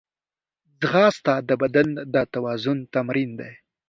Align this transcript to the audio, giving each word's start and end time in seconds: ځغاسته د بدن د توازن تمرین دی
ځغاسته 0.81 1.33
د 1.47 1.51
بدن 1.61 1.87
د 2.13 2.15
توازن 2.33 2.77
تمرین 2.93 3.29
دی 3.39 3.51